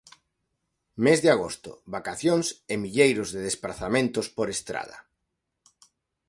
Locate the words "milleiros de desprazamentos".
2.83-4.25